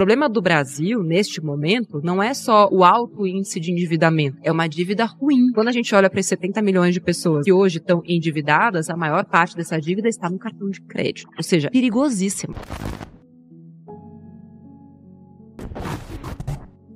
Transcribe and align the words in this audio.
Problema 0.00 0.30
do 0.30 0.40
Brasil, 0.40 1.02
neste 1.02 1.42
momento, 1.42 2.00
não 2.02 2.22
é 2.22 2.32
só 2.32 2.70
o 2.72 2.82
alto 2.82 3.26
índice 3.26 3.60
de 3.60 3.70
endividamento, 3.70 4.38
é 4.42 4.50
uma 4.50 4.66
dívida 4.66 5.04
ruim. 5.04 5.52
Quando 5.52 5.68
a 5.68 5.72
gente 5.72 5.94
olha 5.94 6.08
para 6.08 6.18
esses 6.18 6.30
70 6.30 6.62
milhões 6.62 6.94
de 6.94 7.02
pessoas 7.02 7.44
que 7.44 7.52
hoje 7.52 7.76
estão 7.76 8.00
endividadas, 8.06 8.88
a 8.88 8.96
maior 8.96 9.26
parte 9.26 9.54
dessa 9.54 9.78
dívida 9.78 10.08
está 10.08 10.30
no 10.30 10.38
cartão 10.38 10.70
de 10.70 10.80
crédito. 10.80 11.28
Ou 11.36 11.42
seja, 11.42 11.70
perigosíssimo. 11.70 12.54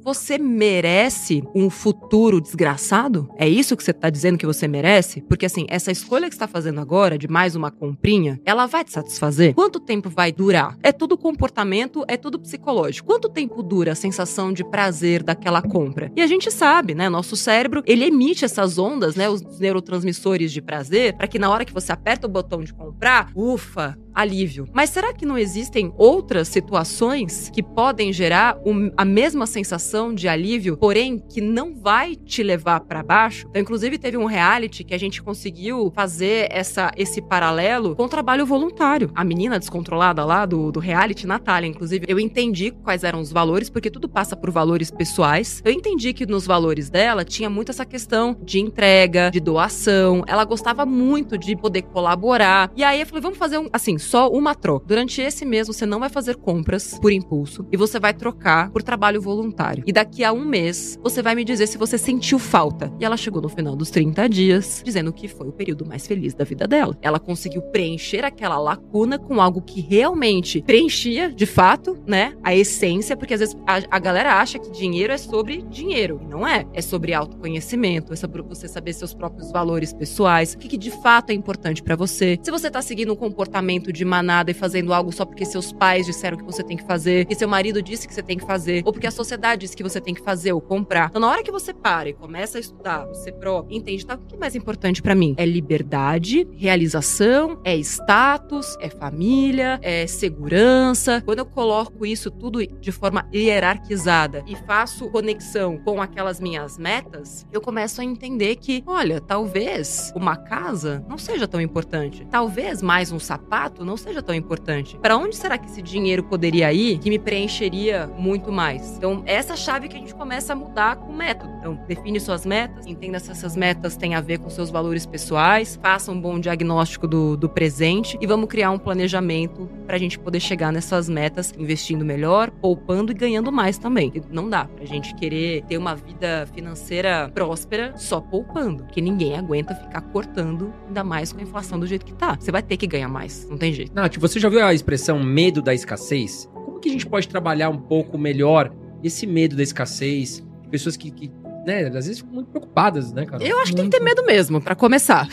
Você 0.05 0.37
merece 0.37 1.43
um 1.55 1.71
futuro 1.71 2.39
desgraçado? 2.39 3.27
É 3.39 3.49
isso 3.49 3.75
que 3.75 3.83
você 3.83 3.93
tá 3.93 4.11
dizendo 4.11 4.37
que 4.37 4.45
você 4.45 4.69
merece? 4.69 5.23
Porque 5.23 5.47
assim, 5.47 5.65
essa 5.67 5.91
escolha 5.91 6.29
que 6.29 6.35
está 6.35 6.47
fazendo 6.47 6.79
agora 6.79 7.17
de 7.17 7.27
mais 7.27 7.57
uma 7.57 7.71
comprinha, 7.71 8.39
ela 8.45 8.67
vai 8.67 8.85
te 8.85 8.93
satisfazer? 8.93 9.55
Quanto 9.55 9.81
tempo 9.81 10.11
vai 10.11 10.31
durar? 10.31 10.77
É 10.83 10.93
tudo 10.93 11.17
comportamento, 11.17 12.05
é 12.07 12.19
tudo 12.19 12.39
psicológico. 12.39 13.07
Quanto 13.07 13.31
tempo 13.31 13.63
dura 13.63 13.93
a 13.93 13.95
sensação 13.95 14.53
de 14.53 14.63
prazer 14.63 15.23
daquela 15.23 15.63
compra? 15.63 16.13
E 16.15 16.21
a 16.21 16.27
gente 16.27 16.51
sabe, 16.51 16.95
né? 16.95 17.09
Nosso 17.09 17.35
cérebro, 17.35 17.83
ele 17.87 18.05
emite 18.05 18.45
essas 18.45 18.77
ondas, 18.77 19.17
né? 19.17 19.31
Os 19.31 19.59
neurotransmissores 19.59 20.53
de 20.53 20.61
prazer, 20.61 21.17
para 21.17 21.27
que 21.27 21.39
na 21.39 21.49
hora 21.49 21.65
que 21.65 21.73
você 21.73 21.93
aperta 21.93 22.27
o 22.27 22.31
botão 22.31 22.63
de 22.63 22.75
comprar, 22.75 23.31
ufa, 23.35 23.97
alívio. 24.15 24.69
Mas 24.73 24.91
será 24.91 25.13
que 25.13 25.27
não 25.27 25.37
existem 25.37 25.93
outras 25.97 26.49
situações 26.49 27.51
que 27.53 27.63
podem 27.63 28.13
gerar 28.13 28.57
um, 28.65 28.91
a 28.97 29.05
mesma 29.05 29.47
sensação 29.47 30.15
de 30.15 30.29
alívio, 30.29 30.77
porém 30.77 31.19
que 31.19 31.41
não 31.41 31.75
vai 31.75 32.15
te 32.15 32.43
levar 32.43 32.81
para 32.81 33.03
baixo? 33.03 33.47
Então, 33.51 33.61
inclusive, 33.61 33.99
teve 33.99 34.17
um 34.17 34.27
reality 34.27 34.85
que 34.85 34.95
a 34.95 34.99
gente 34.99 35.23
conseguiu 35.23 35.93
fazer 35.95 36.49
essa, 36.51 36.93
esse 36.97 37.21
paralelo 37.21 37.97
com 37.97 38.05
o 38.05 38.09
trabalho 38.09 38.47
voluntário. 38.47 39.11
A 39.15 39.25
menina 39.25 39.59
descontrolada 39.59 40.25
lá 40.25 40.47
do, 40.47 40.71
do 40.71 40.81
reality, 40.81 41.27
Natália, 41.27 41.69
inclusive, 41.69 42.07
eu 42.09 42.21
entendi 42.21 42.71
quais 42.71 43.05
eram 43.05 43.21
os 43.21 43.33
valores, 43.33 43.69
porque 43.69 43.91
tudo 43.91 44.09
passa 44.09 44.37
por 44.37 44.51
valores 44.51 44.91
pessoais. 44.91 45.63
Eu 45.65 45.73
entendi 45.73 46.13
que 46.13 46.27
nos 46.27 46.47
valores 46.47 46.89
dela 46.89 47.25
tinha 47.25 47.51
muito 47.51 47.71
essa 47.71 47.85
questão 47.85 48.37
de 48.43 48.61
entrega, 48.61 49.31
de 49.31 49.41
doação. 49.41 50.23
Ela 50.27 50.45
gostava 50.45 50.87
muito 50.87 51.37
de 51.37 51.57
poder 51.57 51.83
colaborar. 51.83 52.71
E 52.77 52.85
aí 52.85 53.01
eu 53.01 53.07
falei, 53.07 53.23
vamos 53.23 53.39
fazer 53.39 53.59
um, 53.59 53.69
assim, 53.73 53.99
só 54.05 54.29
uma 54.29 54.55
troca. 54.55 54.87
Durante 54.87 55.21
esse 55.21 55.45
mês 55.45 55.67
você 55.67 55.87
não 55.87 56.01
vai 56.01 56.09
fazer 56.09 56.37
compras 56.37 56.99
por 56.99 57.13
impulso 57.13 57.67
e 57.73 57.77
você 57.77 57.99
vai 57.99 58.13
trocar 58.13 58.71
por 58.71 58.83
trabalho 58.83 59.21
voluntário. 59.21 59.85
E 59.87 59.93
daqui 59.93 60.23
a 60.23 60.33
um 60.33 60.45
mês 60.45 60.99
você 61.03 61.23
vai 61.23 61.35
me 61.35 61.45
dizer 61.45 61.67
se 61.67 61.79
você 61.79 61.99
sentiu 61.99 62.39
falta. 62.39 62.93
E 63.01 63.05
ela 63.05 63.17
chegou 63.17 63.41
no 63.41 63.49
final 63.49 63.75
dos 63.75 63.91
30 63.91 64.29
dias 64.29 64.83
dizendo 64.85 65.13
que 65.13 65.29
foi 65.29 65.49
o 65.49 65.53
período 65.53 65.87
mais 65.87 66.07
feliz 66.07 66.35
da 66.35 66.45
vida 66.45 66.67
dela. 66.67 66.97
Ela 67.01 67.19
conseguiu 67.19 67.63
preencher 67.63 68.25
aquela 68.25 68.59
lacuna 68.59 69.19
com 69.19 69.41
algo 69.41 69.63
que 69.63 69.81
realmente 69.81 70.63
preenchia, 70.63 71.31
de 71.31 71.47
fato, 71.47 71.97
né, 72.07 72.35
a 72.43 72.55
essência, 72.55 73.17
porque 73.17 73.35
às 73.35 73.41
vezes 73.41 73.57
a, 73.67 73.81
a 73.91 73.99
galera 73.99 74.35
acha 74.35 74.59
que 74.59 74.71
dinheiro 74.71 75.13
é 75.13 75.19
sobre 75.19 75.63
dinheiro. 75.63 76.21
E 76.23 76.27
não 76.27 76.47
é. 76.47 76.67
É 76.73 76.83
sobre 76.83 77.15
autoconhecimento, 77.15 78.13
é 78.13 78.17
sobre 78.17 78.43
você 78.43 78.69
saber 78.69 78.93
seus 78.93 79.15
próprios 79.15 79.51
valores 79.51 79.93
pessoais, 79.93 80.55
o 80.55 80.59
que, 80.59 80.69
que 80.69 80.79
de 80.79 80.91
fato 80.91 81.31
é 81.31 81.35
importante 81.35 81.83
para 81.83 81.97
você. 81.97 82.39
Se 82.43 82.51
você 82.51 82.71
tá 82.71 82.83
seguindo 82.83 83.13
um 83.13 83.17
comportamento 83.17 83.93
de 83.95 84.05
manada 84.05 84.51
e 84.51 84.55
fazendo 84.55 84.93
algo 84.93 85.13
só 85.13 85.25
porque 85.25 85.45
seus 85.45 85.73
pais 85.73 86.07
disseram 86.07 86.37
que 86.37 86.45
você 86.45 86.63
tem 86.63 86.77
que 86.77 86.85
fazer, 86.85 87.25
que 87.25 87.35
seu 87.35 87.49
marido 87.49 87.81
disse 87.83 88.07
que 88.07 88.15
você 88.15 88.23
tem 88.23 88.37
que 88.37 88.47
fazer, 88.47 88.83
ou 88.85 88.93
porque 88.93 89.07
a 89.07 89.11
sociedade 89.11 89.63
disse 89.63 89.77
que 89.77 89.83
você 89.83 90.01
tem 90.01 90.13
que 90.13 90.23
fazer 90.23 90.53
ou 90.53 90.61
comprar. 90.61 91.09
Então, 91.09 91.21
na 91.21 91.29
hora 91.29 91.43
que 91.43 91.51
você 91.51 91.73
para 91.73 92.09
e 92.09 92.13
começa 92.13 92.59
a 92.59 92.61
estudar, 92.61 93.07
você 93.07 93.33
próprio, 93.33 93.77
entende, 93.77 94.05
tá? 94.05 94.15
O 94.15 94.19
que 94.19 94.35
é 94.35 94.39
mais 94.39 94.55
importante 94.55 95.01
para 95.01 95.15
mim? 95.15 95.35
É 95.39 95.47
liberdade, 95.47 96.47
realização, 96.53 97.61
é 97.65 97.77
status, 97.77 98.77
é 98.81 98.89
família, 98.89 99.79
é 99.83 100.07
segurança. 100.07 101.23
Quando 101.25 101.39
eu 101.39 101.47
coloco 101.47 102.05
isso 102.05 102.31
tudo 102.31 102.65
de 102.67 102.93
forma 102.93 103.29
hierarquizada 103.33 104.43
e 104.47 104.57
faço 104.57 105.11
conexão 105.11 105.79
com 105.79 106.01
aquelas 106.03 106.41
minhas 106.41 106.79
metas, 106.79 107.47
eu 107.53 107.61
começo 107.61 108.01
a 108.01 108.05
entender 108.05 108.57
que, 108.57 108.83
olha, 108.87 109.21
talvez 109.21 110.13
uma 110.15 110.37
casa 110.37 111.05
não 111.09 111.19
seja 111.19 111.47
tão 111.47 111.61
importante. 111.61 112.27
Talvez 112.31 112.83
mais 112.83 113.13
um 113.13 113.19
sapato 113.19 113.84
não 113.85 113.97
seja 113.97 114.23
tão 114.23 114.35
importante. 114.35 114.99
Para 114.99 115.17
onde 115.17 115.37
será 115.37 115.59
que 115.59 115.67
esse 115.67 115.83
dinheiro 115.83 116.23
poderia 116.23 116.73
ir 116.73 116.99
que 116.99 117.11
me 117.11 117.19
preencheria 117.19 118.11
muito 118.19 118.51
mais? 118.51 118.97
Então, 118.97 119.23
essa 119.27 119.57
chave 119.57 119.89
que 119.89 119.97
a 119.97 119.99
gente 119.99 120.15
começa 120.15 120.53
a 120.53 120.57
mudar 120.57 120.97
com 120.97 121.13
o 121.13 121.17
método. 121.17 121.53
Então, 121.59 121.79
define 121.87 122.21
suas 122.21 122.45
metas, 122.45 122.87
entenda 122.87 123.19
se 123.19 123.31
essas 123.31 123.57
metas 123.57 123.97
têm 123.97 124.15
a 124.15 124.21
ver 124.21 124.39
com 124.39 124.51
seus 124.51 124.71
valores 124.71 125.07
pessoais, 125.07 125.79
faça 125.83 126.11
um 126.11 126.21
bom 126.21 126.39
diagnóstico 126.39 127.07
do, 127.07 127.37
do 127.37 127.49
presente 127.49 128.19
e 128.21 128.27
vamos 128.27 128.49
criar 128.49 128.71
um 128.71 128.79
planejamento 128.79 129.69
para 129.87 129.97
a 129.97 129.99
gente 129.99 130.19
poder 130.19 130.41
chegar 130.41 130.73
nessas 130.73 131.09
metas, 131.09 131.53
investindo 131.59 132.05
melhor, 132.05 132.51
poupando 132.51 133.13
e 133.13 133.15
ganhando 133.15 133.53
mais 133.53 133.79
também. 133.79 134.13
Não 134.31 134.49
dá 134.49 134.65
pra 134.65 134.85
gente 134.85 135.15
querer 135.15 135.63
ter 135.65 135.77
uma 135.77 135.95
vida 135.95 136.49
financeira 136.55 137.31
próspera 137.35 137.95
só 137.97 138.21
poupando, 138.21 138.85
porque 138.85 139.01
ninguém 139.01 139.37
aguenta 139.37 139.75
ficar 139.75 140.01
cortando, 140.01 140.73
ainda 140.87 141.05
mais 141.05 141.33
com 141.33 141.41
a 141.41 141.43
inflação 141.43 141.79
do 141.79 141.87
jeito 141.87 142.05
que 142.05 142.15
tá. 142.15 142.37
Você 142.39 142.51
vai 142.51 142.63
ter 142.63 142.77
que 142.77 142.87
ganhar 142.87 143.09
mais, 143.09 143.49
não 143.49 143.59
tem 143.59 143.73
jeito. 143.75 143.95
Nath, 143.95 144.17
você 144.17 144.41
já 144.41 144.49
viu 144.49 144.65
a 144.65 144.73
expressão 144.73 145.23
medo 145.23 145.61
da 145.61 145.75
escassez? 145.75 146.49
Como 146.53 146.81
que 146.81 146.89
a 146.89 146.93
gente 146.93 147.07
pode 147.07 147.29
trabalhar 147.29 147.69
um 147.69 147.79
pouco 147.79 148.17
melhor 148.17 148.73
esse 149.03 149.27
medo 149.27 149.57
da 149.57 149.63
escassez? 149.63 150.45
Pessoas 150.71 150.97
que, 150.97 151.11
que 151.11 151.31
né, 151.67 151.87
às 151.87 152.07
vezes 152.07 152.19
ficam 152.19 152.35
muito 152.35 152.51
preocupadas, 152.51 153.13
né, 153.13 153.25
cara? 153.25 153.43
Eu 153.43 153.59
acho 153.61 153.73
que 153.73 153.77
tem 153.77 153.89
que 153.89 153.97
ter 153.97 154.03
medo 154.03 154.25
mesmo, 154.25 154.61
para 154.61 154.75
começar. 154.75 155.29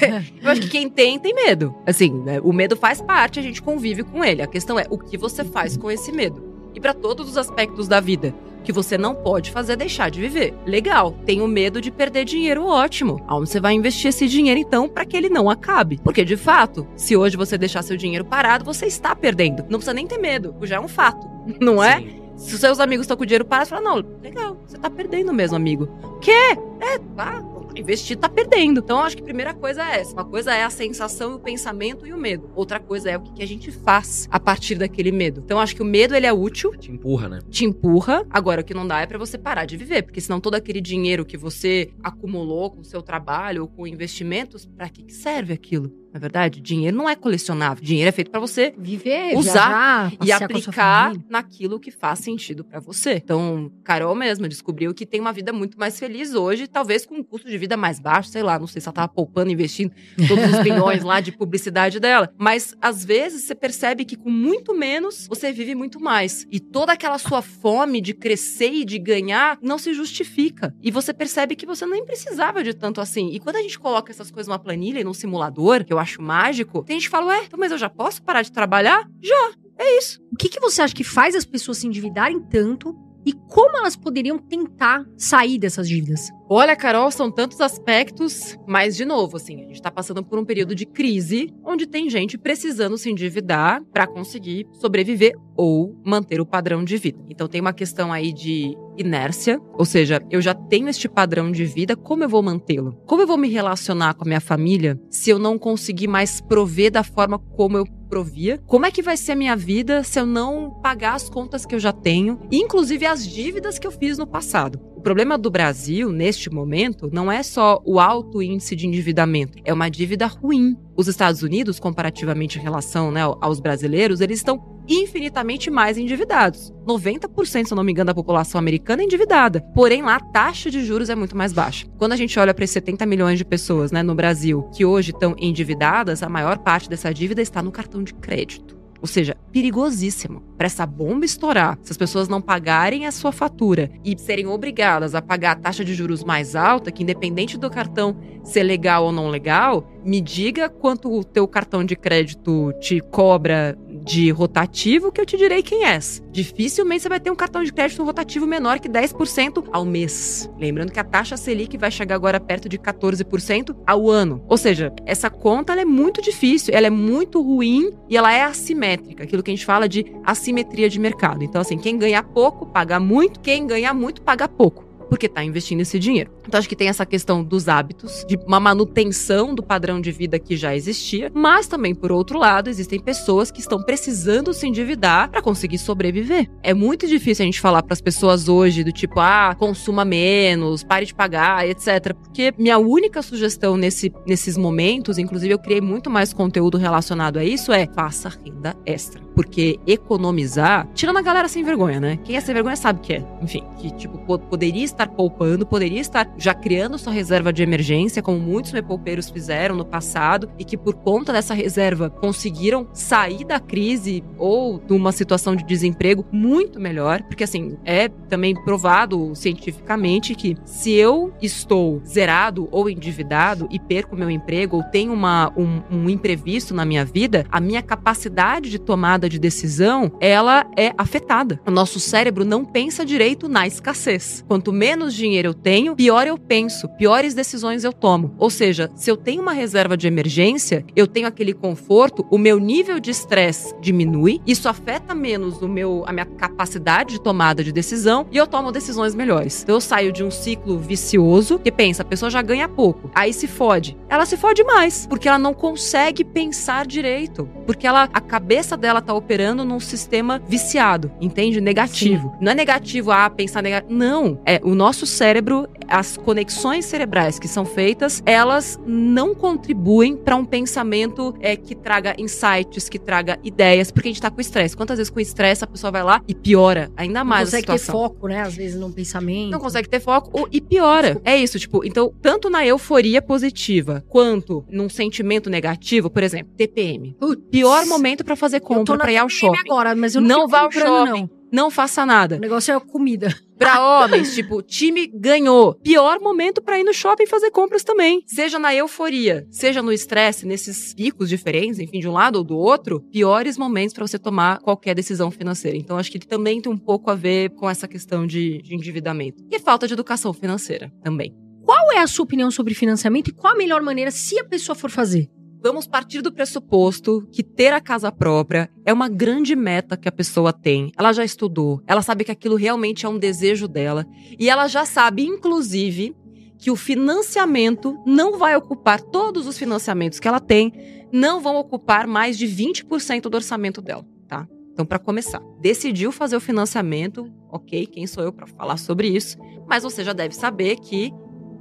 eu 0.42 0.50
acho 0.50 0.62
que 0.62 0.68
quem 0.68 0.88
tem, 0.88 1.18
tem 1.18 1.34
medo. 1.34 1.74
Assim, 1.86 2.12
né, 2.22 2.40
o 2.40 2.52
medo 2.52 2.76
faz 2.76 3.00
parte, 3.00 3.38
a 3.38 3.42
gente 3.42 3.60
convive 3.60 4.02
com 4.02 4.24
ele. 4.24 4.42
A 4.42 4.46
questão 4.46 4.78
é 4.78 4.86
o 4.90 4.98
que 4.98 5.18
você 5.18 5.44
faz 5.44 5.76
com 5.76 5.90
esse 5.90 6.10
medo. 6.12 6.42
E 6.74 6.80
para 6.80 6.94
todos 6.94 7.28
os 7.28 7.36
aspectos 7.36 7.88
da 7.88 8.00
vida 8.00 8.34
que 8.68 8.72
você 8.72 8.98
não 8.98 9.14
pode 9.14 9.50
fazer 9.50 9.72
é 9.72 9.76
deixar 9.76 10.10
de 10.10 10.20
viver. 10.20 10.54
Legal, 10.66 11.12
tenho 11.24 11.48
medo 11.48 11.80
de 11.80 11.90
perder 11.90 12.26
dinheiro, 12.26 12.66
ótimo. 12.66 13.24
Aonde 13.26 13.48
você 13.48 13.58
vai 13.58 13.72
investir 13.72 14.10
esse 14.10 14.28
dinheiro 14.28 14.60
então 14.60 14.86
para 14.86 15.06
que 15.06 15.16
ele 15.16 15.30
não 15.30 15.48
acabe? 15.48 15.98
Porque 16.04 16.22
de 16.22 16.36
fato, 16.36 16.86
se 16.94 17.16
hoje 17.16 17.34
você 17.34 17.56
deixar 17.56 17.80
seu 17.80 17.96
dinheiro 17.96 18.26
parado, 18.26 18.66
você 18.66 18.84
está 18.84 19.16
perdendo. 19.16 19.62
Não 19.70 19.78
precisa 19.78 19.94
nem 19.94 20.06
ter 20.06 20.18
medo, 20.18 20.54
já 20.64 20.76
é 20.76 20.80
um 20.80 20.86
fato, 20.86 21.26
não 21.58 21.82
é? 21.82 22.00
Sim. 22.00 22.22
Se 22.36 22.54
os 22.54 22.60
seus 22.60 22.78
amigos 22.78 23.04
estão 23.04 23.16
com 23.16 23.22
o 23.22 23.26
dinheiro 23.26 23.44
parado, 23.46 23.70
você 23.70 23.74
fala, 23.74 23.88
não, 23.88 24.04
legal, 24.22 24.58
você 24.66 24.76
tá 24.76 24.90
perdendo 24.90 25.32
mesmo, 25.32 25.56
amigo. 25.56 25.88
Quê? 26.20 26.58
É, 26.80 26.98
tá, 27.16 27.42
investir 27.80 28.16
tá 28.16 28.28
perdendo. 28.28 28.80
Então, 28.80 29.00
acho 29.00 29.16
que 29.16 29.22
a 29.22 29.24
primeira 29.24 29.54
coisa 29.54 29.82
é 29.82 30.00
essa. 30.00 30.12
Uma 30.12 30.24
coisa 30.24 30.54
é 30.54 30.64
a 30.64 30.70
sensação, 30.70 31.34
o 31.34 31.38
pensamento 31.38 32.06
e 32.06 32.12
o 32.12 32.18
medo. 32.18 32.50
Outra 32.54 32.80
coisa 32.80 33.10
é 33.10 33.16
o 33.16 33.20
que 33.20 33.42
a 33.42 33.46
gente 33.46 33.70
faz 33.70 34.28
a 34.30 34.40
partir 34.40 34.76
daquele 34.76 35.12
medo. 35.12 35.42
Então, 35.44 35.60
acho 35.60 35.74
que 35.74 35.82
o 35.82 35.84
medo, 35.84 36.14
ele 36.14 36.26
é 36.26 36.32
útil. 36.32 36.70
Te 36.76 36.90
empurra, 36.90 37.28
né? 37.28 37.38
Te 37.50 37.64
empurra. 37.64 38.26
Agora, 38.30 38.60
o 38.60 38.64
que 38.64 38.74
não 38.74 38.86
dá 38.86 39.00
é 39.00 39.06
para 39.06 39.18
você 39.18 39.38
parar 39.38 39.64
de 39.64 39.76
viver. 39.76 40.02
Porque 40.02 40.20
senão 40.20 40.40
todo 40.40 40.54
aquele 40.54 40.80
dinheiro 40.80 41.24
que 41.24 41.36
você 41.36 41.90
acumulou 42.02 42.70
com 42.70 42.80
o 42.80 42.84
seu 42.84 43.02
trabalho 43.02 43.62
ou 43.62 43.68
com 43.68 43.86
investimentos, 43.86 44.66
para 44.66 44.88
que 44.88 45.12
serve 45.12 45.52
aquilo? 45.52 45.92
Na 46.18 46.20
é 46.20 46.28
verdade, 46.28 46.60
dinheiro 46.60 46.96
não 46.96 47.08
é 47.08 47.14
colecionável. 47.14 47.82
Dinheiro 47.82 48.08
é 48.08 48.12
feito 48.12 48.28
para 48.28 48.40
você 48.40 48.74
viver, 48.76 49.36
usar 49.36 50.10
viajar, 50.10 50.26
e 50.26 50.32
aplicar 50.32 51.14
naquilo 51.28 51.78
que 51.78 51.92
faz 51.92 52.18
sentido 52.18 52.64
para 52.64 52.80
você. 52.80 53.14
Então, 53.14 53.70
Carol 53.84 54.16
mesma 54.16 54.48
descobriu 54.48 54.92
que 54.92 55.06
tem 55.06 55.20
uma 55.20 55.32
vida 55.32 55.52
muito 55.52 55.78
mais 55.78 55.98
feliz 55.98 56.34
hoje, 56.34 56.66
talvez 56.66 57.06
com 57.06 57.14
um 57.14 57.22
custo 57.22 57.48
de 57.48 57.56
vida 57.56 57.76
mais 57.76 58.00
baixo, 58.00 58.30
sei 58.30 58.42
lá, 58.42 58.58
não 58.58 58.66
sei 58.66 58.80
se 58.82 58.88
ela 58.88 58.94
tava 58.94 59.08
poupando, 59.08 59.50
investindo 59.50 59.92
todos 60.26 60.44
os 60.52 60.62
bilhões 60.62 61.04
lá 61.04 61.20
de 61.20 61.30
publicidade 61.30 62.00
dela. 62.00 62.32
Mas 62.36 62.74
às 62.80 63.04
vezes 63.04 63.44
você 63.44 63.54
percebe 63.54 64.04
que 64.04 64.16
com 64.16 64.30
muito 64.30 64.76
menos 64.76 65.28
você 65.28 65.52
vive 65.52 65.76
muito 65.76 66.00
mais. 66.00 66.46
E 66.50 66.58
toda 66.58 66.92
aquela 66.92 67.18
sua 67.18 67.42
fome 67.42 68.00
de 68.00 68.12
crescer 68.12 68.72
e 68.72 68.84
de 68.84 68.98
ganhar 68.98 69.56
não 69.62 69.78
se 69.78 69.94
justifica. 69.94 70.74
E 70.82 70.90
você 70.90 71.14
percebe 71.14 71.54
que 71.54 71.64
você 71.64 71.86
nem 71.86 72.04
precisava 72.04 72.64
de 72.64 72.74
tanto 72.74 73.00
assim. 73.00 73.30
E 73.32 73.38
quando 73.38 73.56
a 73.56 73.62
gente 73.62 73.78
coloca 73.78 74.10
essas 74.10 74.32
coisas 74.32 74.48
numa 74.48 74.58
planilha 74.58 74.98
e 74.98 75.04
num 75.04 75.14
simulador, 75.14 75.84
que 75.84 75.92
eu 75.92 75.98
acho 75.98 76.07
mágico, 76.16 76.82
tem 76.82 76.96
gente 76.96 77.06
que 77.06 77.10
fala, 77.10 77.26
ué, 77.26 77.44
então, 77.44 77.58
mas 77.58 77.72
eu 77.72 77.78
já 77.78 77.90
posso 77.90 78.22
parar 78.22 78.42
de 78.42 78.52
trabalhar? 78.52 79.08
Já. 79.22 79.52
É 79.78 79.98
isso. 79.98 80.20
O 80.32 80.36
que, 80.36 80.48
que 80.48 80.60
você 80.60 80.82
acha 80.82 80.94
que 80.94 81.04
faz 81.04 81.36
as 81.36 81.44
pessoas 81.44 81.78
se 81.78 81.86
endividarem 81.86 82.40
tanto 82.40 82.96
e 83.24 83.32
como 83.32 83.76
elas 83.76 83.94
poderiam 83.94 84.38
tentar 84.38 85.06
sair 85.16 85.58
dessas 85.58 85.88
dívidas? 85.88 86.30
Olha, 86.50 86.74
Carol, 86.74 87.10
são 87.10 87.30
tantos 87.30 87.60
aspectos, 87.60 88.56
mas 88.66 88.96
de 88.96 89.04
novo, 89.04 89.36
assim, 89.36 89.62
a 89.62 89.66
gente 89.66 89.82
tá 89.82 89.90
passando 89.90 90.24
por 90.24 90.38
um 90.38 90.46
período 90.46 90.74
de 90.74 90.86
crise 90.86 91.52
onde 91.62 91.86
tem 91.86 92.08
gente 92.08 92.38
precisando 92.38 92.96
se 92.96 93.10
endividar 93.10 93.82
para 93.92 94.06
conseguir 94.06 94.66
sobreviver 94.72 95.36
ou 95.54 95.94
manter 96.02 96.40
o 96.40 96.46
padrão 96.46 96.82
de 96.82 96.96
vida. 96.96 97.18
Então 97.28 97.46
tem 97.46 97.60
uma 97.60 97.74
questão 97.74 98.10
aí 98.10 98.32
de 98.32 98.74
inércia, 98.96 99.60
ou 99.74 99.84
seja, 99.84 100.22
eu 100.30 100.40
já 100.40 100.54
tenho 100.54 100.88
este 100.88 101.06
padrão 101.06 101.52
de 101.52 101.66
vida, 101.66 101.94
como 101.94 102.24
eu 102.24 102.28
vou 102.30 102.42
mantê-lo? 102.42 102.94
Como 103.04 103.20
eu 103.20 103.26
vou 103.26 103.36
me 103.36 103.50
relacionar 103.50 104.14
com 104.14 104.24
a 104.24 104.26
minha 104.28 104.40
família 104.40 104.98
se 105.10 105.28
eu 105.28 105.38
não 105.38 105.58
conseguir 105.58 106.08
mais 106.08 106.40
prover 106.40 106.90
da 106.90 107.04
forma 107.04 107.38
como 107.38 107.76
eu 107.76 107.84
provia. 108.08 108.58
Como 108.66 108.86
é 108.86 108.90
que 108.90 109.02
vai 109.02 109.16
ser 109.16 109.32
a 109.32 109.36
minha 109.36 109.54
vida 109.54 110.02
se 110.02 110.18
eu 110.18 110.24
não 110.24 110.70
pagar 110.80 111.14
as 111.14 111.28
contas 111.28 111.66
que 111.66 111.74
eu 111.74 111.78
já 111.78 111.92
tenho, 111.92 112.40
inclusive 112.50 113.04
as 113.04 113.26
dívidas 113.26 113.78
que 113.78 113.86
eu 113.86 113.92
fiz 113.92 114.16
no 114.16 114.26
passado? 114.26 114.80
O 114.98 115.00
problema 115.00 115.38
do 115.38 115.48
Brasil, 115.48 116.10
neste 116.10 116.50
momento, 116.50 117.08
não 117.12 117.30
é 117.30 117.40
só 117.44 117.80
o 117.84 118.00
alto 118.00 118.42
índice 118.42 118.74
de 118.74 118.84
endividamento, 118.84 119.56
é 119.64 119.72
uma 119.72 119.88
dívida 119.88 120.26
ruim. 120.26 120.76
Os 120.96 121.06
Estados 121.06 121.40
Unidos, 121.40 121.78
comparativamente 121.78 122.58
em 122.58 122.62
relação 122.62 123.12
né, 123.12 123.20
aos 123.40 123.60
brasileiros, 123.60 124.20
eles 124.20 124.40
estão 124.40 124.82
infinitamente 124.88 125.70
mais 125.70 125.96
endividados. 125.96 126.72
90%, 126.84 127.66
se 127.66 127.72
eu 127.72 127.76
não 127.76 127.84
me 127.84 127.92
engano, 127.92 128.08
da 128.08 128.14
população 128.14 128.58
americana 128.58 129.02
é 129.02 129.04
endividada. 129.04 129.60
Porém, 129.72 130.02
lá 130.02 130.16
a 130.16 130.20
taxa 130.20 130.68
de 130.68 130.84
juros 130.84 131.08
é 131.08 131.14
muito 131.14 131.36
mais 131.36 131.52
baixa. 131.52 131.86
Quando 131.96 132.14
a 132.14 132.16
gente 132.16 132.36
olha 132.36 132.52
para 132.52 132.64
esses 132.64 132.74
70 132.74 133.06
milhões 133.06 133.38
de 133.38 133.44
pessoas 133.44 133.92
né, 133.92 134.02
no 134.02 134.16
Brasil 134.16 134.68
que 134.74 134.84
hoje 134.84 135.12
estão 135.12 135.36
endividadas, 135.38 136.24
a 136.24 136.28
maior 136.28 136.58
parte 136.58 136.90
dessa 136.90 137.14
dívida 137.14 137.40
está 137.40 137.62
no 137.62 137.70
cartão 137.70 138.02
de 138.02 138.14
crédito. 138.14 138.77
Ou 139.00 139.06
seja, 139.06 139.36
perigosíssimo. 139.52 140.42
Para 140.56 140.66
essa 140.66 140.84
bomba 140.84 141.24
estourar, 141.24 141.78
se 141.82 141.92
as 141.92 141.96
pessoas 141.96 142.28
não 142.28 142.40
pagarem 142.40 143.06
a 143.06 143.12
sua 143.12 143.30
fatura 143.30 143.90
e 144.04 144.18
serem 144.18 144.46
obrigadas 144.46 145.14
a 145.14 145.22
pagar 145.22 145.52
a 145.52 145.56
taxa 145.56 145.84
de 145.84 145.94
juros 145.94 146.24
mais 146.24 146.56
alta, 146.56 146.90
que 146.90 147.02
independente 147.02 147.56
do 147.56 147.70
cartão 147.70 148.16
ser 148.42 148.64
legal 148.64 149.04
ou 149.04 149.12
não 149.12 149.28
legal, 149.28 149.88
me 150.04 150.20
diga 150.20 150.68
quanto 150.68 151.12
o 151.12 151.22
teu 151.22 151.46
cartão 151.46 151.84
de 151.84 151.94
crédito 151.94 152.72
te 152.80 153.00
cobra 153.00 153.78
de 154.08 154.30
rotativo 154.30 155.12
que 155.12 155.20
eu 155.20 155.26
te 155.26 155.36
direi 155.36 155.62
quem 155.62 155.84
és. 155.84 156.22
Dificilmente 156.32 157.02
você 157.02 157.10
vai 157.10 157.20
ter 157.20 157.30
um 157.30 157.36
cartão 157.36 157.62
de 157.62 157.70
crédito 157.70 158.02
rotativo 158.02 158.46
menor 158.46 158.80
que 158.80 158.88
10% 158.88 159.66
ao 159.70 159.84
mês. 159.84 160.50
Lembrando 160.58 160.90
que 160.90 160.98
a 160.98 161.04
taxa 161.04 161.36
Selic 161.36 161.76
vai 161.76 161.90
chegar 161.90 162.14
agora 162.14 162.40
perto 162.40 162.70
de 162.70 162.78
14% 162.78 163.76
ao 163.86 164.08
ano. 164.08 164.42
Ou 164.48 164.56
seja, 164.56 164.90
essa 165.04 165.28
conta 165.28 165.74
é 165.74 165.84
muito 165.84 166.22
difícil, 166.22 166.74
ela 166.74 166.86
é 166.86 166.90
muito 166.90 167.42
ruim 167.42 167.92
e 168.08 168.16
ela 168.16 168.32
é 168.32 168.42
assimétrica, 168.42 169.24
aquilo 169.24 169.42
que 169.42 169.50
a 169.50 169.54
gente 169.54 169.66
fala 169.66 169.86
de 169.86 170.06
assimetria 170.24 170.88
de 170.88 170.98
mercado. 170.98 171.44
Então, 171.44 171.60
assim, 171.60 171.76
quem 171.76 171.98
ganha 171.98 172.22
pouco 172.22 172.64
paga 172.64 172.98
muito, 172.98 173.40
quem 173.40 173.66
ganha 173.66 173.92
muito 173.92 174.22
paga 174.22 174.48
pouco 174.48 174.87
porque 175.08 175.26
está 175.26 175.42
investindo 175.44 175.80
esse 175.80 175.98
dinheiro. 175.98 176.30
Então 176.46 176.58
acho 176.58 176.68
que 176.68 176.76
tem 176.76 176.88
essa 176.88 177.06
questão 177.06 177.42
dos 177.42 177.68
hábitos, 177.68 178.24
de 178.28 178.36
uma 178.46 178.60
manutenção 178.60 179.54
do 179.54 179.62
padrão 179.62 180.00
de 180.00 180.12
vida 180.12 180.38
que 180.38 180.56
já 180.56 180.74
existia, 180.74 181.30
mas 181.34 181.66
também 181.66 181.94
por 181.94 182.12
outro 182.12 182.38
lado 182.38 182.68
existem 182.68 183.00
pessoas 183.00 183.50
que 183.50 183.60
estão 183.60 183.82
precisando 183.82 184.52
se 184.52 184.66
endividar 184.66 185.30
para 185.30 185.42
conseguir 185.42 185.78
sobreviver. 185.78 186.48
É 186.62 186.74
muito 186.74 187.06
difícil 187.06 187.42
a 187.42 187.46
gente 187.46 187.60
falar 187.60 187.82
para 187.82 187.92
as 187.92 188.00
pessoas 188.00 188.48
hoje 188.48 188.84
do 188.84 188.92
tipo, 188.92 189.20
ah, 189.20 189.54
consuma 189.58 190.04
menos, 190.04 190.82
pare 190.82 191.06
de 191.06 191.14
pagar, 191.14 191.68
etc. 191.68 192.14
Porque 192.14 192.52
minha 192.58 192.78
única 192.78 193.22
sugestão 193.22 193.76
nesse, 193.76 194.12
nesses 194.26 194.56
momentos, 194.56 195.18
inclusive 195.18 195.52
eu 195.52 195.58
criei 195.58 195.80
muito 195.80 196.10
mais 196.10 196.32
conteúdo 196.32 196.78
relacionado 196.78 197.38
a 197.38 197.44
isso, 197.44 197.72
é 197.72 197.86
faça 197.86 198.28
renda 198.28 198.76
extra. 198.84 199.20
Porque 199.34 199.78
economizar, 199.86 200.88
tirando 200.94 201.18
a 201.18 201.22
galera 201.22 201.48
sem 201.48 201.62
vergonha, 201.62 202.00
né? 202.00 202.18
Quem 202.24 202.36
é 202.36 202.40
sem 202.40 202.54
vergonha 202.54 202.76
sabe 202.76 203.00
que 203.00 203.14
é. 203.14 203.24
Enfim, 203.40 203.62
que 203.78 203.90
tipo, 203.92 204.18
poderia 204.38 204.82
estar 204.98 205.08
poupando, 205.08 205.64
poderia 205.64 206.00
estar 206.00 206.28
já 206.36 206.52
criando 206.52 206.98
sua 206.98 207.12
reserva 207.12 207.52
de 207.52 207.62
emergência, 207.62 208.22
como 208.22 208.38
muitos 208.38 208.72
mepoupeiros 208.72 209.30
fizeram 209.30 209.76
no 209.76 209.84
passado, 209.84 210.50
e 210.58 210.64
que 210.64 210.76
por 210.76 210.94
conta 210.94 211.32
dessa 211.32 211.54
reserva 211.54 212.10
conseguiram 212.10 212.88
sair 212.92 213.44
da 213.44 213.60
crise 213.60 214.24
ou 214.36 214.78
de 214.78 214.92
uma 214.92 215.12
situação 215.12 215.54
de 215.54 215.64
desemprego 215.64 216.24
muito 216.32 216.80
melhor, 216.80 217.22
porque 217.22 217.44
assim, 217.44 217.76
é 217.84 218.08
também 218.08 218.54
provado 218.54 219.34
cientificamente 219.34 220.34
que 220.34 220.56
se 220.64 220.92
eu 220.92 221.32
estou 221.40 222.02
zerado 222.04 222.68
ou 222.70 222.90
endividado 222.90 223.68
e 223.70 223.78
perco 223.78 224.16
meu 224.16 224.30
emprego 224.30 224.76
ou 224.76 224.82
tenho 224.82 225.12
uma, 225.12 225.52
um, 225.56 225.82
um 225.90 226.10
imprevisto 226.10 226.74
na 226.74 226.84
minha 226.84 227.04
vida, 227.04 227.46
a 227.50 227.60
minha 227.60 227.82
capacidade 227.82 228.70
de 228.70 228.78
tomada 228.78 229.28
de 229.28 229.38
decisão, 229.38 230.10
ela 230.20 230.66
é 230.76 230.92
afetada. 230.98 231.60
O 231.66 231.70
nosso 231.70 232.00
cérebro 232.00 232.44
não 232.44 232.64
pensa 232.64 233.04
direito 233.04 233.48
na 233.48 233.66
escassez. 233.66 234.44
Quanto 234.48 234.72
menos 234.72 234.87
dinheiro 234.96 235.48
eu 235.48 235.54
tenho, 235.54 235.94
pior 235.94 236.26
eu 236.26 236.38
penso, 236.38 236.88
piores 236.88 237.34
decisões 237.34 237.84
eu 237.84 237.92
tomo. 237.92 238.34
Ou 238.38 238.50
seja, 238.50 238.90
se 238.94 239.10
eu 239.10 239.16
tenho 239.16 239.42
uma 239.42 239.52
reserva 239.52 239.96
de 239.96 240.06
emergência, 240.06 240.84
eu 240.96 241.06
tenho 241.06 241.26
aquele 241.26 241.52
conforto, 241.52 242.26
o 242.30 242.38
meu 242.38 242.58
nível 242.58 242.98
de 242.98 243.10
estresse 243.10 243.74
diminui, 243.80 244.40
isso 244.46 244.68
afeta 244.68 245.14
menos 245.14 245.60
o 245.60 245.68
meu, 245.68 246.04
a 246.06 246.12
minha 246.12 246.24
capacidade 246.24 247.14
de 247.14 247.20
tomada 247.20 247.62
de 247.62 247.72
decisão 247.72 248.26
e 248.30 248.36
eu 248.36 248.46
tomo 248.46 248.72
decisões 248.72 249.14
melhores. 249.14 249.62
Então 249.62 249.76
eu 249.76 249.80
saio 249.80 250.12
de 250.12 250.22
um 250.24 250.30
ciclo 250.30 250.78
vicioso 250.78 251.58
que 251.58 251.72
pensa, 251.72 252.02
a 252.02 252.06
pessoa 252.06 252.30
já 252.30 252.42
ganha 252.42 252.68
pouco, 252.68 253.10
aí 253.14 253.32
se 253.32 253.46
fode. 253.46 253.96
Ela 254.08 254.26
se 254.26 254.36
fode 254.36 254.62
mais, 254.64 255.06
porque 255.06 255.28
ela 255.28 255.38
não 255.38 255.54
consegue 255.54 256.24
pensar 256.24 256.86
direito, 256.86 257.48
porque 257.66 257.86
ela 257.86 258.08
a 258.12 258.20
cabeça 258.20 258.76
dela 258.76 259.00
tá 259.00 259.12
operando 259.12 259.64
num 259.64 259.80
sistema 259.80 260.40
viciado, 260.46 261.10
entende? 261.20 261.60
Negativo. 261.60 262.30
Sim. 262.30 262.36
Não 262.40 262.52
é 262.52 262.54
negativo 262.54 263.10
ah, 263.10 263.28
pensar 263.28 263.62
negativo. 263.62 263.92
Não, 263.92 264.40
é 264.44 264.60
o 264.62 264.74
nosso 264.78 265.04
cérebro 265.04 265.68
as 265.88 266.16
conexões 266.16 266.84
cerebrais 266.84 267.38
que 267.38 267.48
são 267.48 267.64
feitas, 267.64 268.22
elas 268.24 268.78
não 268.86 269.34
contribuem 269.34 270.16
para 270.16 270.36
um 270.36 270.44
pensamento 270.44 271.34
é, 271.40 271.56
que 271.56 271.74
traga 271.74 272.14
insights, 272.18 272.88
que 272.88 272.98
traga 272.98 273.38
ideias, 273.42 273.90
porque 273.90 274.08
a 274.08 274.12
gente 274.12 274.20
tá 274.20 274.30
com 274.30 274.40
estresse. 274.40 274.76
Quantas 274.76 274.98
vezes 274.98 275.10
com 275.10 275.18
estresse 275.18 275.64
a 275.64 275.66
pessoa 275.66 275.90
vai 275.90 276.04
lá 276.04 276.22
e 276.28 276.34
piora 276.34 276.92
ainda 276.96 277.24
mais 277.24 277.50
não 277.50 277.58
a 277.58 277.60
situação. 277.60 277.94
Não 277.94 278.02
consegue 278.02 278.12
ter 278.12 278.14
foco, 278.14 278.28
né? 278.28 278.40
Às 278.42 278.54
vezes 278.54 278.78
num 278.78 278.92
pensamento. 278.92 279.50
Não 279.50 279.58
consegue 279.58 279.88
ter 279.88 280.00
foco 280.00 280.48
e 280.52 280.60
piora. 280.60 281.20
É 281.24 281.36
isso, 281.36 281.58
tipo, 281.58 281.84
então, 281.84 282.14
tanto 282.22 282.48
na 282.48 282.64
euforia 282.64 283.20
positiva 283.20 284.04
quanto 284.08 284.64
num 284.70 284.88
sentimento 284.88 285.50
negativo, 285.50 286.08
por 286.08 286.22
exemplo, 286.22 286.52
TPM. 286.56 287.16
Putz. 287.18 287.42
Pior 287.50 287.86
momento 287.86 288.24
para 288.24 288.36
fazer 288.36 288.60
compra, 288.60 288.96
para 288.96 289.12
ir 289.12 289.16
ao 289.16 289.28
shopping. 289.28 289.58
agora, 289.58 289.94
mas 289.96 290.14
eu 290.14 290.20
não, 290.20 290.40
não 290.40 290.48
vá 290.48 290.60
ao 290.60 290.70
shopping. 290.70 291.22
Não. 291.22 291.38
Não 291.50 291.70
faça 291.70 292.04
nada. 292.04 292.36
O 292.36 292.40
negócio 292.40 292.74
é 292.74 292.78
comida. 292.78 293.34
Pra 293.58 294.04
homens, 294.04 294.34
tipo, 294.34 294.62
time 294.62 295.08
ganhou. 295.08 295.74
Pior 295.74 296.20
momento 296.20 296.62
para 296.62 296.78
ir 296.78 296.84
no 296.84 296.94
shopping 296.94 297.26
fazer 297.26 297.50
compras 297.50 297.82
também. 297.82 298.22
Seja 298.26 298.58
na 298.58 298.74
euforia, 298.74 299.46
seja 299.50 299.82
no 299.82 299.92
estresse, 299.92 300.46
nesses 300.46 300.94
picos 300.94 301.28
diferentes, 301.28 301.78
enfim, 301.78 301.98
de 301.98 302.08
um 302.08 302.12
lado 302.12 302.36
ou 302.36 302.44
do 302.44 302.56
outro, 302.56 303.00
piores 303.10 303.58
momentos 303.58 303.94
para 303.94 304.06
você 304.06 304.18
tomar 304.18 304.60
qualquer 304.60 304.94
decisão 304.94 305.30
financeira. 305.30 305.76
Então, 305.76 305.98
acho 305.98 306.10
que 306.10 306.18
também 306.20 306.60
tem 306.60 306.72
um 306.72 306.78
pouco 306.78 307.10
a 307.10 307.14
ver 307.14 307.50
com 307.50 307.68
essa 307.68 307.88
questão 307.88 308.26
de, 308.26 308.62
de 308.62 308.74
endividamento. 308.74 309.44
E 309.50 309.58
falta 309.58 309.86
de 309.86 309.94
educação 309.94 310.32
financeira 310.32 310.92
também. 311.02 311.34
Qual 311.64 311.92
é 311.92 311.98
a 311.98 312.06
sua 312.06 312.24
opinião 312.24 312.50
sobre 312.50 312.74
financiamento 312.74 313.28
e 313.28 313.32
qual 313.32 313.52
a 313.52 313.56
melhor 313.56 313.82
maneira 313.82 314.10
se 314.10 314.38
a 314.38 314.44
pessoa 314.44 314.74
for 314.74 314.90
fazer? 314.90 315.28
Vamos 315.60 315.88
partir 315.88 316.22
do 316.22 316.32
pressuposto 316.32 317.26
que 317.32 317.42
ter 317.42 317.72
a 317.72 317.80
casa 317.80 318.12
própria 318.12 318.70
é 318.84 318.92
uma 318.92 319.08
grande 319.08 319.56
meta 319.56 319.96
que 319.96 320.08
a 320.08 320.12
pessoa 320.12 320.52
tem. 320.52 320.92
Ela 320.96 321.12
já 321.12 321.24
estudou, 321.24 321.82
ela 321.84 322.00
sabe 322.00 322.22
que 322.22 322.30
aquilo 322.30 322.54
realmente 322.54 323.04
é 323.04 323.08
um 323.08 323.18
desejo 323.18 323.66
dela 323.66 324.06
e 324.38 324.48
ela 324.48 324.68
já 324.68 324.84
sabe, 324.84 325.26
inclusive, 325.26 326.14
que 326.58 326.70
o 326.70 326.76
financiamento 326.76 327.98
não 328.06 328.38
vai 328.38 328.54
ocupar 328.54 329.00
todos 329.00 329.48
os 329.48 329.58
financiamentos 329.58 330.20
que 330.20 330.28
ela 330.28 330.38
tem, 330.38 330.72
não 331.12 331.40
vão 331.40 331.56
ocupar 331.56 332.06
mais 332.06 332.38
de 332.38 332.46
20% 332.46 333.22
do 333.22 333.34
orçamento 333.34 333.82
dela, 333.82 334.06
tá? 334.28 334.46
Então, 334.72 334.86
para 334.86 334.98
começar, 335.00 335.42
decidiu 335.60 336.12
fazer 336.12 336.36
o 336.36 336.40
financiamento, 336.40 337.28
ok, 337.50 337.84
quem 337.86 338.06
sou 338.06 338.22
eu 338.22 338.32
para 338.32 338.46
falar 338.46 338.76
sobre 338.76 339.08
isso? 339.08 339.36
Mas 339.66 339.82
você 339.82 340.04
já 340.04 340.12
deve 340.12 340.36
saber 340.36 340.76
que 340.76 341.12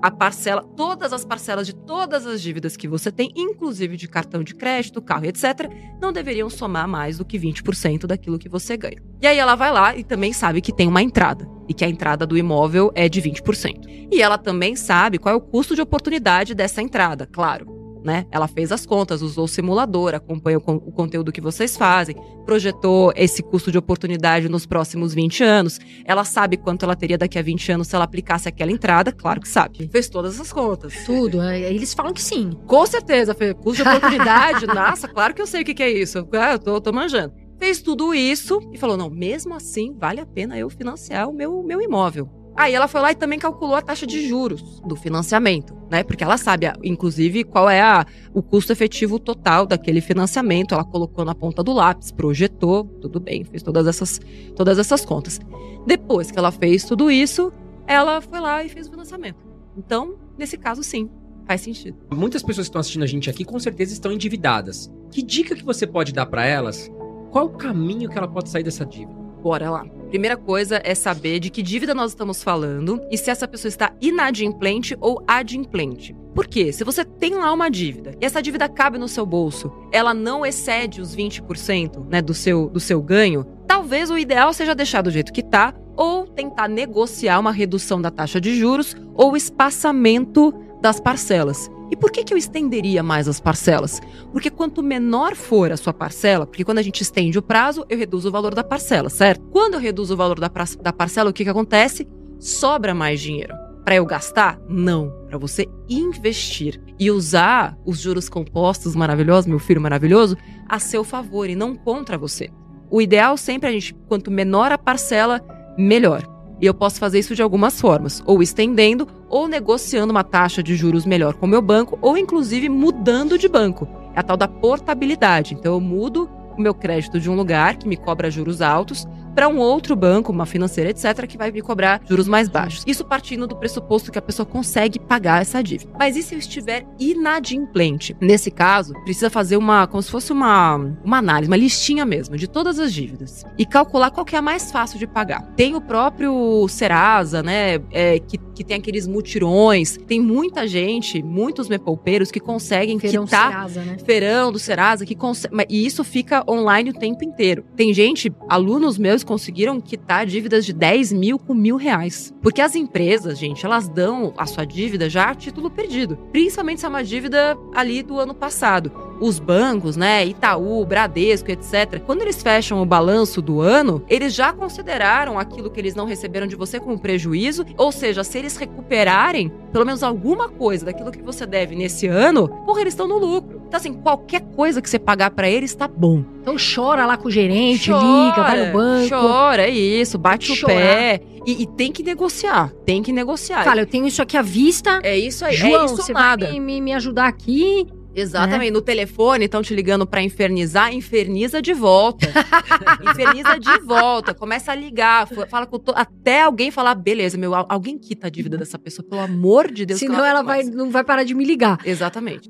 a 0.02 0.12
parcela, 0.12 0.64
todas 0.76 1.12
as 1.14 1.26
parcelas 1.26 1.66
de 1.66 1.76
todas 1.76 2.26
as 2.26 2.42
dívidas 2.42 2.78
que 2.78 2.88
você 2.88 3.12
tem, 3.12 3.32
inclusive 3.36 3.98
de 3.98 4.08
cartão 4.08 4.44
de 4.44 4.54
crédito, 4.54 5.02
carro, 5.02 5.26
etc., 5.26 5.70
não 6.02 6.12
deveriam 6.12 6.50
somar 6.50 6.88
mais 6.88 7.18
do 7.18 7.26
que 7.26 7.40
20% 7.40 8.06
daquilo 8.06 8.40
que 8.40 8.50
você 8.50 8.78
ganha. 8.78 9.02
E 9.22 9.28
aí 9.28 9.38
ela 9.38 9.56
vai 9.56 9.72
lá 9.72 9.96
e 9.96 10.04
também 10.04 10.34
sabe 10.34 10.62
que 10.62 10.74
tem 10.74 10.88
uma 10.88 11.02
entrada 11.02 11.48
e 11.68 11.74
que 11.74 11.84
a 11.84 11.90
entrada 11.90 12.26
do 12.26 12.38
imóvel 12.38 12.92
é 12.96 13.10
de 13.10 13.22
20%. 13.22 14.08
E 14.12 14.22
ela 14.22 14.38
também 14.38 14.76
sabe 14.76 15.18
qual 15.18 15.34
é 15.34 15.38
o 15.38 15.42
custo 15.42 15.76
de 15.76 15.82
oportunidade 15.82 16.54
dessa 16.54 16.82
entrada, 16.82 17.26
claro 17.26 17.77
né? 18.08 18.26
Ela 18.32 18.48
fez 18.48 18.72
as 18.72 18.86
contas, 18.86 19.22
usou 19.22 19.44
o 19.44 19.48
simulador, 19.50 20.16
acompanha 20.16 20.58
o, 20.58 20.62
o, 20.62 20.92
conteúdo 20.94 21.30
que 21.30 21.42
vocês 21.42 21.76
fazem, 21.76 22.16
projetou 22.46 23.12
esse 23.18 23.44
custo 23.44 23.70
de 23.70 23.78
oportunidade 23.78 24.48
nos 24.48 24.66
próximos 24.66 25.14
20 25.14 25.44
anos. 25.44 25.78
Ela 26.06 26.24
sabe 26.24 26.56
quanto 26.56 26.86
ela 26.86 26.96
teria 26.96 27.18
daqui 27.18 27.38
a 27.38 27.42
20 27.42 27.74
anos 27.74 27.88
se 27.90 27.96
ela 27.96 28.06
aplicasse 28.06 28.48
aquela 28.48 28.72
entrada, 28.72 29.12
claro 29.12 29.42
que 29.42 29.48
sabe. 29.50 29.90
Fez 29.92 30.08
todas 30.08 30.40
as 30.40 30.54
contas. 30.54 31.04
Tudo, 31.06 31.42
é, 31.42 31.60
eles 31.70 31.94
falam 31.94 32.14
que 32.14 32.22
sim. 32.22 32.52
Com 32.66 32.86
certeza, 32.86 33.36
custo 33.62 33.84
de 33.84 33.90
oportunidade, 33.90 34.66
nossa, 34.74 35.10
claro 35.10 35.34
que 35.34 35.42
eu 35.42 35.48
sei 35.48 35.64
o 35.64 35.66
que, 35.66 35.74
que 35.74 35.84
é 35.84 35.92
isso. 35.92 36.26
Ah, 36.32 36.54
eu 36.54 36.60
tô, 36.60 36.80
tô 36.80 36.94
manjando 36.94 37.34
fez 37.60 37.82
tudo 37.82 38.14
isso 38.14 38.60
e 38.72 38.78
falou: 38.78 38.96
não, 38.96 39.10
mesmo 39.10 39.54
assim, 39.54 39.96
vale 39.98 40.22
a 40.22 40.26
pena 40.26 40.58
eu 40.58 40.70
financiar 40.70 41.28
o 41.28 41.34
meu, 41.34 41.64
meu 41.64 41.82
imóvel. 41.82 42.30
Aí 42.58 42.74
ela 42.74 42.88
foi 42.88 43.00
lá 43.02 43.12
e 43.12 43.16
também 43.16 43.38
calculou 43.38 43.76
a 43.76 43.82
taxa 43.84 44.08
de 44.08 44.28
juros 44.28 44.82
do 44.82 44.96
financiamento, 44.96 45.78
né? 45.92 46.04
Porque 46.04 46.24
ela 46.24 46.38
sabe, 46.40 46.66
inclusive, 46.84 47.44
qual 47.44 47.70
é 47.70 47.80
a, 47.80 48.04
o 48.34 48.42
custo 48.42 48.72
efetivo 48.72 49.20
total 49.20 49.68
daquele 49.68 50.02
financiamento. 50.02 50.74
Ela 50.74 50.84
colocou 50.84 51.24
na 51.24 51.36
ponta 51.36 51.64
do 51.64 51.72
lápis, 51.72 52.12
projetou, 52.12 52.86
tudo 53.00 53.20
bem, 53.20 53.44
fez 53.44 53.62
todas 53.62 53.86
essas, 53.86 54.20
todas 54.56 54.80
essas 54.80 55.06
contas. 55.06 55.40
Depois 55.86 56.32
que 56.32 56.40
ela 56.40 56.52
fez 56.52 56.84
tudo 56.84 57.12
isso, 57.12 57.54
ela 57.86 58.20
foi 58.22 58.40
lá 58.40 58.64
e 58.64 58.70
fez 58.70 58.88
o 58.88 58.90
financiamento. 58.90 59.46
Então, 59.78 60.16
nesse 60.36 60.58
caso, 60.58 60.82
sim, 60.82 61.08
faz 61.46 61.62
sentido. 61.62 61.96
Muitas 62.12 62.42
pessoas 62.42 62.66
que 62.66 62.70
estão 62.70 62.80
assistindo 62.80 63.04
a 63.04 63.08
gente 63.08 63.30
aqui 63.30 63.46
com 63.46 63.60
certeza 63.60 63.94
estão 63.94 64.12
endividadas. 64.12 64.92
Que 65.12 65.22
dica 65.22 65.56
que 65.56 65.64
você 65.64 65.86
pode 65.86 66.12
dar 66.12 66.26
para 66.26 66.44
elas? 66.44 66.92
Qual 67.30 67.46
o 67.46 67.50
caminho 67.52 68.10
que 68.10 68.18
ela 68.18 68.28
pode 68.28 68.50
sair 68.50 68.64
dessa 68.64 68.84
dívida? 68.84 69.27
Bora 69.48 69.72
lá. 69.72 69.86
Primeira 70.10 70.36
coisa 70.36 70.82
é 70.84 70.94
saber 70.94 71.40
de 71.40 71.50
que 71.50 71.64
dívida 71.64 71.96
nós 71.96 72.12
estamos 72.12 72.44
falando 72.44 73.02
e 73.10 73.18
se 73.18 73.32
essa 73.32 73.48
pessoa 73.48 73.70
está 73.70 73.94
inadimplente 74.02 74.98
ou 75.00 75.24
adimplente. 75.26 76.14
Por 76.36 76.46
quê? 76.46 76.74
Se 76.74 76.84
você 76.84 77.06
tem 77.06 77.36
lá 77.36 77.54
uma 77.54 77.70
dívida 77.70 78.14
e 78.20 78.26
essa 78.26 78.42
dívida 78.42 78.68
cabe 78.68 78.98
no 78.98 79.08
seu 79.08 79.26
bolso, 79.26 79.72
ela 79.90 80.14
não 80.14 80.46
excede 80.46 81.00
os 81.00 81.16
20% 81.16 82.10
né, 82.10 82.22
do, 82.22 82.34
seu, 82.34 82.68
do 82.68 82.82
seu 82.82 83.02
ganho, 83.02 83.46
talvez 83.66 84.10
o 84.12 84.18
ideal 84.18 84.52
seja 84.52 84.76
deixar 84.76 85.02
do 85.02 85.10
jeito 85.10 85.32
que 85.32 85.42
tá 85.42 85.74
ou 85.96 86.28
tentar 86.28 86.68
negociar 86.68 87.40
uma 87.40 87.54
redução 87.54 88.02
da 88.02 88.12
taxa 88.12 88.42
de 88.42 88.54
juros 88.54 88.98
ou 89.16 89.38
espaçamento 89.38 90.54
das 90.82 91.00
parcelas. 91.00 91.70
E 91.90 91.96
por 91.96 92.12
que, 92.12 92.24
que 92.24 92.34
eu 92.34 92.38
estenderia 92.38 93.02
mais 93.02 93.28
as 93.28 93.40
parcelas? 93.40 94.02
Porque 94.32 94.50
quanto 94.50 94.84
menor 94.84 95.36
for 95.36 95.72
a 95.72 95.78
sua 95.78 95.94
parcela, 95.94 96.46
porque 96.46 96.66
quando 96.66 96.80
a 96.80 96.82
gente 96.82 97.02
estende 97.02 97.40
o 97.40 97.42
prazo, 97.42 97.86
eu 97.90 97.98
reduzo 97.98 98.28
o 98.28 98.32
valor 98.32 98.54
da 98.54 98.64
parcela, 98.64 99.10
certo? 99.10 99.42
Quando 99.52 99.76
eu 99.76 99.80
reduzo 99.80 100.14
o 100.14 100.18
valor 100.18 100.40
da, 100.40 100.52
da 100.82 100.94
parcela, 100.94 101.30
o 101.30 101.34
que, 101.34 101.44
que 101.44 101.50
acontece? 101.50 102.08
Sobra 102.40 102.94
mais 102.94 103.22
dinheiro. 103.22 103.56
Para 103.86 103.96
eu 103.96 104.06
gastar? 104.06 104.60
Não. 104.68 105.10
Para 105.30 105.38
você 105.38 105.66
investir 105.90 106.82
e 107.00 107.10
usar 107.10 107.78
os 107.86 108.00
juros 108.00 108.28
compostos 108.28 108.96
maravilhosos, 108.96 109.48
meu 109.48 109.60
filho 109.60 109.80
maravilhoso, 109.80 110.36
a 110.68 110.78
seu 110.78 111.06
favor 111.06 111.50
e 111.50 111.56
não 111.56 111.74
contra 111.74 112.18
você. 112.18 112.50
O 112.92 113.02
ideal 113.02 113.38
sempre 113.38 113.68
é 113.68 113.70
a 113.70 113.74
gente, 113.74 113.94
quanto 114.08 114.30
menor 114.30 114.74
a 114.74 114.78
parcela, 114.78 115.42
melhor. 115.78 116.24
E 116.60 116.66
eu 116.66 116.74
posso 116.74 117.00
fazer 117.00 117.20
isso 117.20 117.36
de 117.36 117.42
algumas 117.42 117.80
formas, 117.80 118.22
ou 118.26 118.42
estendendo, 118.42 119.08
ou 119.30 119.48
negociando 119.48 120.12
uma 120.12 120.24
taxa 120.24 120.64
de 120.64 120.76
juros 120.76 121.06
melhor 121.06 121.34
com 121.34 121.46
o 121.46 121.50
meu 121.50 121.62
banco, 121.62 121.98
ou 122.02 122.18
inclusive 122.18 122.70
mudando 122.70 123.38
de 123.38 123.48
banco. 123.48 123.88
É 124.16 124.20
a 124.20 124.24
tal 124.24 124.38
da 124.38 124.48
portabilidade. 124.48 125.54
Então 125.54 125.74
eu 125.74 125.82
mudo 125.82 126.30
o 126.58 126.62
meu 126.62 126.74
crédito 126.74 127.20
de 127.20 127.30
um 127.30 127.36
lugar 127.36 127.78
que 127.78 127.88
me 127.88 127.96
cobra 127.96 128.32
juros 128.32 128.62
altos 128.62 129.06
para 129.38 129.48
um 129.48 129.60
outro 129.60 129.96
banco, 129.96 130.32
uma 130.32 130.48
financeira, 130.48 130.90
etc., 130.90 131.28
que 131.28 131.38
vai 131.38 131.52
me 131.52 131.62
cobrar 131.62 132.02
juros 132.10 132.28
mais 132.28 132.50
baixos. 132.50 132.84
Isso 132.88 133.06
partindo 133.06 133.46
do 133.46 133.56
pressuposto 133.56 134.12
que 134.12 134.18
a 134.18 134.22
pessoa 134.22 134.48
consegue 134.48 134.98
pagar 134.98 135.44
essa 135.44 135.62
dívida. 135.62 135.92
Mas 135.96 136.18
e 136.18 136.24
se 136.24 136.34
eu 136.34 136.40
estiver 136.40 136.88
inadimplente? 137.00 138.18
Nesse 138.20 138.50
caso, 138.50 138.96
precisa 139.04 139.30
fazer 139.30 139.56
uma, 139.56 139.86
como 139.86 140.02
se 140.02 140.10
fosse 140.10 140.34
uma, 140.34 140.78
uma 141.04 141.20
análise, 141.20 141.52
uma 141.52 141.56
listinha 141.56 142.04
mesmo 142.04 142.36
de 142.36 142.48
todas 142.48 142.80
as 142.80 142.92
dívidas 142.92 143.46
e 143.60 143.64
calcular 143.64 144.10
qual 144.10 144.26
que 144.26 144.36
é 144.36 144.40
a 144.40 144.42
mais 144.42 144.72
fácil 144.72 144.98
de 144.98 145.06
pagar. 145.06 145.44
Tem 145.56 145.76
o 145.76 145.82
próprio 145.82 146.68
Serasa, 146.68 147.44
né, 147.44 147.80
é, 147.92 148.18
que, 148.18 148.40
que 148.40 148.64
tem 148.64 148.78
aqueles 148.78 149.06
mutirões. 149.06 150.00
Tem 150.08 150.20
muita 150.20 150.68
gente, 150.68 151.22
muitos 151.22 151.70
mepoupeiros 151.70 152.32
que 152.32 152.40
conseguem 152.40 152.98
Feirão 152.98 153.26
quitar 153.26 153.52
Serasa, 153.52 153.82
né? 153.82 153.98
feirão 154.04 154.52
do 154.52 154.58
Serasa 154.58 155.06
que 155.06 155.14
consegue, 155.14 155.54
e 155.70 155.86
isso 155.86 156.04
fica 156.04 156.44
online 156.50 156.90
o 156.90 156.94
tempo 156.94 157.24
inteiro. 157.24 157.64
Tem 157.76 157.94
gente, 157.94 158.34
alunos 158.50 158.98
meus 158.98 159.27
conseguiram 159.28 159.80
quitar 159.80 160.26
dívidas 160.26 160.66
de 160.66 160.74
10 160.74 161.12
mil 161.12 161.38
com 161.38 161.54
mil 161.54 161.76
reais. 161.76 162.34
Porque 162.42 162.62
as 162.62 162.74
empresas, 162.74 163.38
gente, 163.38 163.66
elas 163.66 163.88
dão 163.88 164.34
a 164.38 164.48
sua 164.48 164.66
dívida 164.66 165.10
já 165.10 165.30
a 165.30 165.36
título 165.36 165.70
perdido. 165.70 166.18
Principalmente 166.32 166.80
se 166.80 166.86
é 166.86 166.90
uma 166.90 167.04
dívida 167.04 167.58
ali 167.76 168.02
do 168.02 168.18
ano 168.18 168.34
passado. 168.34 168.92
Os 169.20 169.40
bancos, 169.40 169.98
né, 169.98 170.26
Itaú, 170.26 170.86
Bradesco, 170.86 171.52
etc., 171.52 172.00
quando 172.06 172.22
eles 172.22 172.42
fecham 172.42 172.82
o 172.82 172.86
balanço 172.86 173.42
do 173.42 173.62
ano, 173.62 174.04
eles 174.08 174.34
já 174.34 174.54
consideraram 174.54 175.40
aquilo 175.40 175.72
que 175.72 175.80
eles 175.80 175.96
não 175.96 176.06
receberam 176.06 176.46
de 176.46 176.56
você 176.56 176.80
como 176.80 177.00
prejuízo, 177.00 177.66
ou 177.78 177.92
seja, 177.92 178.24
se 178.24 178.38
eles 178.38 178.56
recuperarem 178.58 179.52
pelo 179.72 179.86
menos 179.86 180.04
alguma 180.04 180.48
coisa 180.48 180.86
daquilo 180.86 181.12
que 181.12 181.22
você 181.22 181.46
deve 181.46 181.76
nesse 181.76 182.08
ano, 182.08 182.48
porra, 182.48 182.82
eles 182.82 182.94
estão 182.94 183.08
no 183.08 183.18
lucro. 183.18 183.57
Então, 183.68 183.78
assim, 183.78 183.94
qualquer 183.94 184.42
coisa 184.56 184.82
que 184.82 184.90
você 184.90 184.98
pagar 184.98 185.32
para 185.32 185.50
eles 185.50 185.76
tá 185.76 185.88
bom. 185.88 186.24
Então 186.42 186.56
chora 186.58 187.06
lá 187.06 187.18
com 187.18 187.28
o 187.28 187.32
gerente, 187.32 187.92
Chora, 187.92 188.02
liga, 188.06 188.42
vai 188.44 188.66
no 188.68 188.74
banco. 188.74 189.10
Chora, 189.10 189.62
é 189.64 189.70
isso, 189.70 190.18
bate 190.18 190.56
Chorar. 190.56 190.74
o 190.74 190.78
pé. 190.78 191.22
E, 191.46 191.64
e 191.64 191.66
tem 191.68 191.92
que 191.92 192.02
negociar, 192.02 192.72
tem 192.86 193.04
que 193.04 193.12
negociar. 193.12 193.64
Fala, 193.64 193.82
eu 193.82 193.86
tenho 193.86 194.08
isso 194.08 194.22
aqui 194.22 194.38
à 194.38 194.42
vista. 194.42 195.00
é 195.04 195.18
isso 195.18 195.44
aí, 195.46 195.56
João, 195.56 195.82
é 195.82 195.86
isso 195.86 195.98
você 195.98 196.14
nada. 196.14 196.46
vai 196.46 196.54
me, 196.54 196.60
me, 196.60 196.82
me 196.82 196.94
ajudar 196.94 197.28
aqui. 197.28 197.86
Exatamente, 198.16 198.72
no 198.72 198.82
telefone 198.82 199.46
estão 199.46 199.62
te 199.62 199.76
ligando 199.76 200.08
pra 200.08 200.24
infernizar, 200.24 200.92
inferniza 200.92 201.62
de 201.62 201.72
volta. 201.74 202.28
inferniza 203.12 203.60
de 203.60 203.80
volta, 203.86 204.34
começa 204.34 204.72
a 204.72 204.76
ligar, 204.76 205.28
fa- 205.28 205.46
fala 205.46 205.66
com 205.68 205.78
to... 205.78 205.92
até 205.96 206.42
alguém 206.42 206.72
falar, 206.72 206.96
beleza, 206.96 207.38
meu, 207.38 207.54
al- 207.54 207.68
alguém 207.70 207.98
quita 207.98 208.26
a 208.26 208.30
dívida 208.30 208.58
dessa 208.58 208.80
pessoa, 208.80 209.08
pelo 209.08 209.22
amor 209.22 209.72
de 209.72 209.86
Deus. 209.86 210.00
Senão 210.00 210.26
ela 210.26 210.40
não 210.40 210.46
vai, 210.48 210.64
mais. 210.64 210.76
não 210.76 210.90
vai 210.90 211.04
parar 211.04 211.24
de 211.24 211.36
me 211.36 211.46
ligar. 211.46 211.78
Exatamente. 211.86 212.50